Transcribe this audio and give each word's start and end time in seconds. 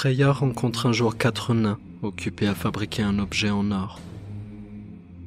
Freya 0.00 0.32
rencontre 0.32 0.86
un 0.86 0.92
jour 0.92 1.18
quatre 1.18 1.52
nains 1.52 1.78
occupés 2.00 2.46
à 2.46 2.54
fabriquer 2.54 3.02
un 3.02 3.18
objet 3.18 3.50
en 3.50 3.70
or. 3.70 4.00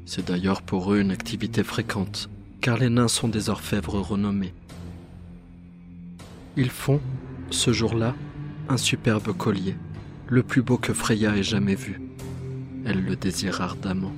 C'est 0.07 0.29
d'ailleurs 0.29 0.63
pour 0.63 0.91
eux 0.91 0.99
une 0.99 1.11
activité 1.11 1.61
fréquente, 1.63 2.27
car 2.59 2.79
les 2.79 2.89
nains 2.89 3.07
sont 3.07 3.27
des 3.27 3.51
orfèvres 3.51 3.99
renommés. 3.99 4.55
Ils 6.57 6.71
font, 6.71 6.99
ce 7.51 7.71
jour-là, 7.71 8.15
un 8.67 8.77
superbe 8.77 9.31
collier, 9.37 9.75
le 10.27 10.41
plus 10.41 10.63
beau 10.63 10.79
que 10.79 10.93
Freya 10.93 11.37
ait 11.37 11.43
jamais 11.43 11.75
vu. 11.75 12.01
Elle 12.83 13.05
le 13.05 13.15
désire 13.15 13.61
ardemment. 13.61 14.13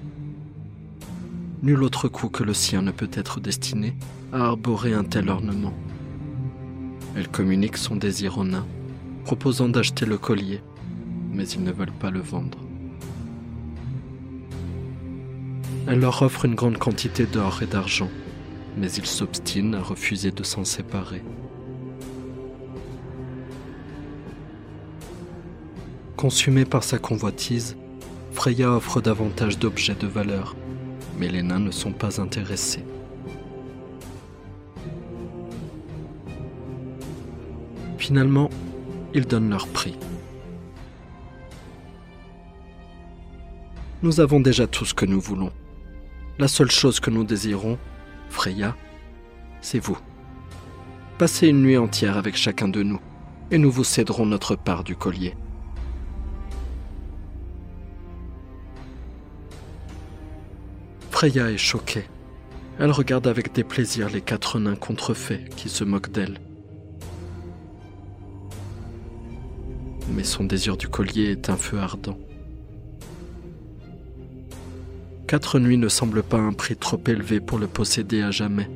Nul 1.64 1.84
autre 1.84 2.08
coup 2.08 2.30
que 2.30 2.44
le 2.44 2.54
sien 2.54 2.82
ne 2.82 2.92
peut 2.92 3.12
être 3.12 3.42
destiné 3.42 3.98
à 4.32 4.46
arborer 4.46 4.94
un 4.94 5.04
tel 5.04 5.28
ornement. 5.28 5.74
Elle 7.14 7.28
communique 7.28 7.76
son 7.76 7.98
désir 7.98 8.38
aux 8.38 8.46
nains, 8.46 8.66
proposant 9.26 9.68
d'acheter 9.68 10.06
le 10.06 10.20
collier, 10.20 10.62
mais 11.32 11.48
ils 11.48 11.64
ne 11.64 11.72
veulent 11.72 11.92
pas 11.92 12.12
le 12.12 12.22
vendre. 12.22 12.60
Elle 15.88 16.00
leur 16.00 16.22
offre 16.22 16.46
une 16.46 16.54
grande 16.54 16.78
quantité 16.78 17.26
d'or 17.26 17.64
et 17.64 17.66
d'argent, 17.66 18.10
mais 18.78 18.92
ils 18.92 19.06
s'obstinent 19.06 19.74
à 19.74 19.82
refuser 19.82 20.30
de 20.30 20.44
s'en 20.44 20.64
séparer. 20.64 21.24
Consumée 26.16 26.66
par 26.66 26.84
sa 26.84 27.00
convoitise, 27.00 27.76
Freya 28.32 28.72
offre 28.72 29.02
davantage 29.02 29.58
d'objets 29.58 29.96
de 29.96 30.08
valeur, 30.08 30.56
mais 31.18 31.30
les 31.30 31.42
nains 31.42 31.60
ne 31.60 31.72
sont 31.72 31.94
pas 31.94 32.22
intéressés. 32.22 32.86
Finalement, 37.98 38.52
ils 39.16 39.26
donnent 39.26 39.50
leur 39.50 39.68
prix. 39.70 39.98
Nous 44.04 44.20
avons 44.20 44.42
déjà 44.42 44.68
tout 44.68 44.84
ce 44.84 44.94
que 44.94 45.06
nous 45.06 45.22
voulons. 45.22 45.52
La 46.38 46.50
seule 46.50 46.70
chose 46.70 47.00
que 47.00 47.10
nous 47.10 47.24
désirons, 47.24 47.80
Freya, 48.30 48.76
c'est 49.62 49.80
vous. 49.80 49.98
Passez 51.18 51.48
une 51.48 51.62
nuit 51.62 51.78
entière 51.78 52.18
avec 52.18 52.36
chacun 52.36 52.68
de 52.68 52.84
nous, 52.84 53.00
et 53.52 53.58
nous 53.58 53.72
vous 53.72 53.86
céderons 53.86 54.26
notre 54.26 54.58
part 54.58 54.84
du 54.84 54.98
collier. 54.98 55.34
Freya 61.10 61.52
est 61.52 61.58
choquée. 61.58 62.04
Elle 62.80 62.92
regarde 62.92 63.28
avec 63.28 63.54
déplaisir 63.54 64.10
les 64.10 64.20
quatre 64.20 64.60
nains 64.60 64.76
contrefaits 64.76 65.56
qui 65.56 65.70
se 65.70 65.86
moquent 65.86 66.12
d'elle. 66.12 66.38
Mais 70.16 70.24
son 70.24 70.46
désir 70.46 70.78
du 70.78 70.88
collier 70.88 71.32
est 71.32 71.50
un 71.50 71.58
feu 71.58 71.78
ardent. 71.78 72.18
Quatre 75.28 75.60
nuits 75.60 75.78
ne 75.78 75.90
semble 75.90 76.24
pas 76.24 76.38
un 76.38 76.54
prix 76.54 76.78
trop 76.78 77.02
élevé 77.06 77.42
pour 77.42 77.60
le 77.60 77.68
posséder 77.68 78.22
à 78.22 78.32
jamais. 78.32 78.70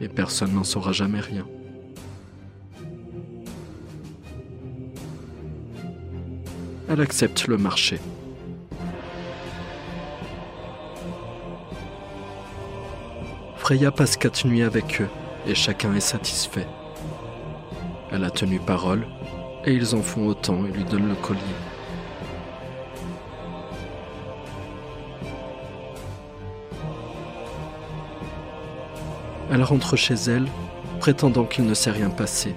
Et 0.00 0.08
personne 0.08 0.52
n'en 0.52 0.64
saura 0.64 0.90
jamais 0.90 1.20
rien. 1.20 1.46
Elle 6.88 7.00
accepte 7.00 7.46
le 7.46 7.56
marché. 7.56 8.00
Freya 13.58 13.92
passe 13.92 14.16
quatre 14.16 14.44
nuits 14.48 14.64
avec 14.64 15.00
eux 15.00 15.08
et 15.46 15.54
chacun 15.54 15.94
est 15.94 16.00
satisfait. 16.00 16.66
Elle 18.10 18.24
a 18.24 18.30
tenu 18.30 18.58
parole 18.58 19.06
et 19.64 19.74
ils 19.74 19.94
en 19.94 20.02
font 20.02 20.26
autant 20.26 20.64
et 20.64 20.70
lui 20.70 20.84
donnent 20.84 21.08
le 21.08 21.14
collier. 21.16 21.40
Elle 29.52 29.64
rentre 29.64 29.96
chez 29.96 30.14
elle, 30.14 30.46
prétendant 31.00 31.44
qu'il 31.44 31.66
ne 31.66 31.74
s'est 31.74 31.90
rien 31.90 32.10
passé. 32.10 32.54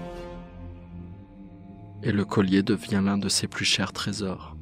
Et 2.04 2.12
le 2.12 2.24
collier 2.24 2.62
devient 2.62 3.02
l'un 3.04 3.18
de 3.18 3.30
ses 3.30 3.48
plus 3.48 3.66
chers 3.66 3.94
trésors. 3.94 4.56